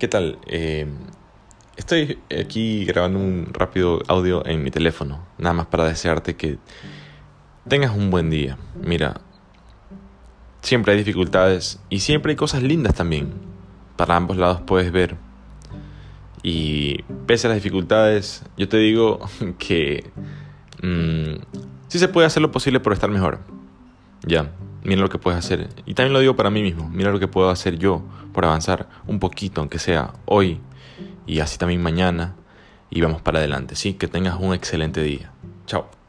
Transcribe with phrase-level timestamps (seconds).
[0.00, 0.38] ¿Qué tal?
[0.46, 0.86] Eh,
[1.76, 6.56] estoy aquí grabando un rápido audio en mi teléfono, nada más para desearte que
[7.68, 8.56] tengas un buen día.
[8.82, 9.20] Mira,
[10.62, 13.30] siempre hay dificultades y siempre hay cosas lindas también.
[13.96, 15.18] Para ambos lados puedes ver.
[16.42, 19.20] Y pese a las dificultades, yo te digo
[19.58, 20.10] que
[20.82, 21.42] mmm,
[21.88, 23.40] sí se puede hacer lo posible por estar mejor.
[24.22, 24.50] Ya,
[24.84, 25.68] mira lo que puedes hacer.
[25.86, 28.88] Y también lo digo para mí mismo, mira lo que puedo hacer yo por avanzar
[29.06, 30.60] un poquito, aunque sea hoy
[31.26, 32.34] y así también mañana.
[32.90, 33.94] Y vamos para adelante, ¿sí?
[33.94, 35.30] Que tengas un excelente día.
[35.66, 35.99] Chao.